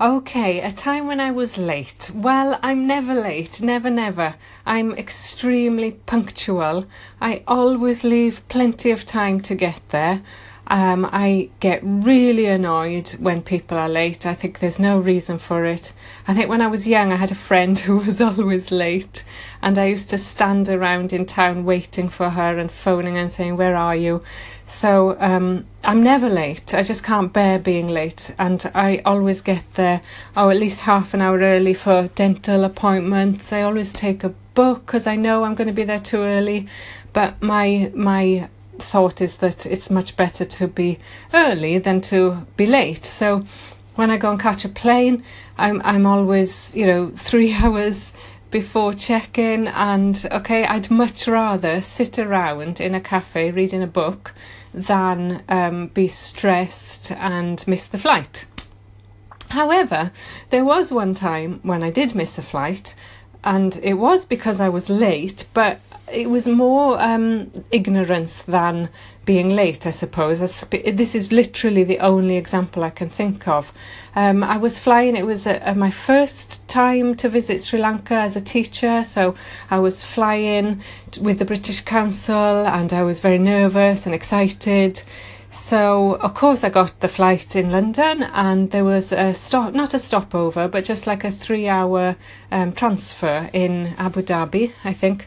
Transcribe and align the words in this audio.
Okay, 0.00 0.62
a 0.62 0.72
time 0.72 1.06
when 1.06 1.20
I 1.20 1.30
was 1.30 1.58
late. 1.58 2.10
Well, 2.14 2.58
I'm 2.62 2.86
never 2.86 3.12
late, 3.12 3.60
never, 3.60 3.90
never. 3.90 4.36
I'm 4.64 4.94
extremely 4.94 5.90
punctual. 6.06 6.86
I 7.20 7.42
always 7.46 8.02
leave 8.02 8.40
plenty 8.48 8.92
of 8.92 9.04
time 9.04 9.42
to 9.42 9.54
get 9.54 9.82
there. 9.90 10.22
Um, 10.66 11.08
I 11.10 11.50
get 11.58 11.80
really 11.82 12.46
annoyed 12.46 13.08
when 13.18 13.42
people 13.42 13.76
are 13.76 13.88
late. 13.88 14.24
I 14.24 14.34
think 14.34 14.60
there's 14.60 14.78
no 14.78 14.98
reason 14.98 15.38
for 15.38 15.64
it. 15.64 15.92
I 16.28 16.34
think 16.34 16.48
when 16.48 16.62
I 16.62 16.68
was 16.68 16.86
young, 16.86 17.12
I 17.12 17.16
had 17.16 17.32
a 17.32 17.36
friend 17.36 17.76
who 17.86 17.96
was 17.96 18.20
always 18.20 18.70
late, 18.70 19.24
and 19.60 19.78
I 19.78 19.86
used 19.86 20.10
to 20.10 20.18
stand 20.18 20.68
around 20.68 21.12
in 21.12 21.26
town 21.26 21.64
waiting 21.64 22.08
for 22.08 22.30
her 22.30 22.58
and 22.58 22.70
phoning 22.70 23.18
and 23.18 23.32
saying, 23.32 23.56
Where 23.56 23.76
are 23.76 23.96
you? 23.96 24.22
So 24.66 25.16
um, 25.18 25.66
I'm 25.82 26.02
never 26.04 26.28
late. 26.28 26.72
I 26.72 26.82
just 26.82 27.02
can't 27.02 27.32
bear 27.32 27.58
being 27.58 27.88
late, 27.88 28.32
and 28.38 28.70
I 28.74 29.02
always 29.04 29.40
get 29.40 29.74
there, 29.74 30.02
oh, 30.36 30.50
at 30.50 30.56
least 30.56 30.82
half 30.82 31.12
an 31.14 31.20
hour 31.20 31.38
early 31.38 31.74
for 31.74 32.08
dental 32.14 32.62
appointments. 32.62 33.52
I 33.52 33.62
always 33.62 33.92
take 33.92 34.22
a 34.22 34.34
book 34.54 34.86
because 34.86 35.06
I 35.06 35.16
know 35.16 35.44
I'm 35.44 35.54
going 35.54 35.68
to 35.68 35.74
be 35.74 35.84
there 35.84 35.98
too 35.98 36.22
early. 36.22 36.68
But 37.12 37.42
my 37.42 37.90
my 37.94 38.48
thought 38.82 39.20
is 39.20 39.36
that 39.36 39.66
it's 39.66 39.90
much 39.90 40.16
better 40.16 40.44
to 40.44 40.68
be 40.68 40.98
early 41.32 41.78
than 41.78 42.00
to 42.02 42.46
be 42.56 42.66
late. 42.66 43.04
So 43.04 43.44
when 43.94 44.10
I 44.10 44.16
go 44.16 44.30
and 44.30 44.40
catch 44.40 44.64
a 44.64 44.68
plane, 44.68 45.22
I'm 45.58 45.80
I'm 45.84 46.06
always 46.06 46.74
you 46.74 46.86
know 46.86 47.10
three 47.16 47.52
hours 47.52 48.12
before 48.50 48.92
check-in 48.92 49.68
and 49.68 50.26
okay 50.30 50.64
i'd 50.66 50.90
much 50.90 51.28
rather 51.28 51.80
sit 51.80 52.18
around 52.18 52.80
in 52.80 52.94
a 52.94 53.00
cafe 53.00 53.50
reading 53.50 53.82
a 53.82 53.86
book 53.86 54.34
than 54.74 55.42
um, 55.48 55.86
be 55.88 56.08
stressed 56.08 57.12
and 57.12 57.66
miss 57.66 57.86
the 57.86 57.98
flight 57.98 58.46
however 59.50 60.10
there 60.50 60.64
was 60.64 60.90
one 60.90 61.14
time 61.14 61.60
when 61.62 61.82
i 61.82 61.90
did 61.90 62.14
miss 62.14 62.38
a 62.38 62.42
flight 62.42 62.94
and 63.44 63.78
it 63.82 63.94
was 63.94 64.24
because 64.24 64.60
i 64.60 64.68
was 64.68 64.88
late 64.88 65.46
but 65.54 65.80
it 66.12 66.28
was 66.28 66.46
more 66.46 67.00
um, 67.00 67.50
ignorance 67.70 68.42
than 68.42 68.88
being 69.24 69.50
late, 69.50 69.86
I 69.86 69.90
suppose. 69.90 70.40
This 70.40 71.14
is 71.14 71.30
literally 71.30 71.84
the 71.84 71.98
only 72.00 72.36
example 72.36 72.82
I 72.82 72.90
can 72.90 73.08
think 73.08 73.46
of. 73.46 73.72
Um, 74.16 74.42
I 74.42 74.56
was 74.56 74.78
flying, 74.78 75.16
it 75.16 75.26
was 75.26 75.46
a, 75.46 75.62
a, 75.64 75.74
my 75.74 75.90
first 75.90 76.66
time 76.66 77.14
to 77.16 77.28
visit 77.28 77.62
Sri 77.62 77.78
Lanka 77.78 78.14
as 78.14 78.34
a 78.34 78.40
teacher, 78.40 79.04
so 79.04 79.34
I 79.70 79.78
was 79.78 80.02
flying 80.02 80.82
with 81.20 81.38
the 81.38 81.44
British 81.44 81.82
Council 81.82 82.66
and 82.66 82.92
I 82.92 83.02
was 83.02 83.20
very 83.20 83.38
nervous 83.38 84.06
and 84.06 84.14
excited. 84.14 85.02
So, 85.52 86.14
of 86.14 86.34
course, 86.34 86.62
I 86.62 86.68
got 86.68 87.00
the 87.00 87.08
flight 87.08 87.56
in 87.56 87.72
London, 87.72 88.22
and 88.22 88.70
there 88.70 88.84
was 88.84 89.10
a 89.10 89.34
stop, 89.34 89.74
not 89.74 89.92
a 89.94 89.98
stopover, 89.98 90.68
but 90.68 90.84
just 90.84 91.08
like 91.08 91.24
a 91.24 91.30
three 91.32 91.66
hour 91.66 92.14
um, 92.52 92.72
transfer 92.72 93.50
in 93.52 93.94
Abu 93.98 94.22
Dhabi, 94.22 94.72
I 94.84 94.92
think. 94.92 95.26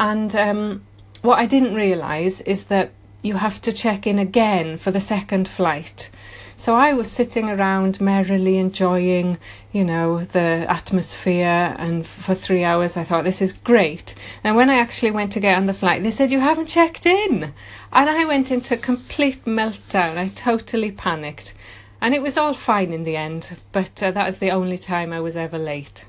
And 0.00 0.34
um, 0.34 0.82
what 1.20 1.38
I 1.38 1.44
didn't 1.44 1.74
realise 1.74 2.40
is 2.40 2.64
that 2.64 2.90
you 3.20 3.36
have 3.36 3.60
to 3.60 3.72
check 3.72 4.06
in 4.06 4.18
again 4.18 4.78
for 4.78 4.90
the 4.90 4.98
second 4.98 5.46
flight. 5.46 6.08
So 6.56 6.74
I 6.74 6.94
was 6.94 7.10
sitting 7.10 7.50
around 7.50 8.00
merrily 8.00 8.56
enjoying, 8.56 9.36
you 9.72 9.84
know, 9.84 10.24
the 10.24 10.64
atmosphere, 10.68 11.76
and 11.78 12.06
for 12.06 12.34
three 12.34 12.64
hours 12.64 12.96
I 12.96 13.04
thought 13.04 13.24
this 13.24 13.42
is 13.42 13.52
great. 13.52 14.14
And 14.42 14.56
when 14.56 14.70
I 14.70 14.78
actually 14.78 15.10
went 15.10 15.32
to 15.32 15.40
get 15.40 15.56
on 15.56 15.66
the 15.66 15.74
flight, 15.74 16.02
they 16.02 16.10
said 16.10 16.30
you 16.30 16.40
haven't 16.40 16.66
checked 16.66 17.04
in, 17.04 17.52
and 17.92 18.10
I 18.10 18.24
went 18.24 18.50
into 18.50 18.78
complete 18.78 19.44
meltdown. 19.44 20.16
I 20.16 20.28
totally 20.28 20.92
panicked, 20.92 21.52
and 22.00 22.14
it 22.14 22.22
was 22.22 22.38
all 22.38 22.54
fine 22.54 22.92
in 22.92 23.04
the 23.04 23.16
end. 23.16 23.56
But 23.72 24.02
uh, 24.02 24.10
that 24.12 24.26
was 24.26 24.38
the 24.38 24.50
only 24.50 24.78
time 24.78 25.12
I 25.12 25.20
was 25.20 25.36
ever 25.36 25.58
late. 25.58 26.06